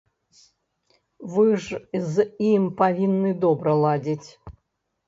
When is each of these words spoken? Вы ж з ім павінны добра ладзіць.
Вы 1.35 1.45
ж 1.67 1.81
з 2.17 2.27
ім 2.49 2.67
павінны 2.81 3.37
добра 3.47 3.71
ладзіць. 3.87 4.29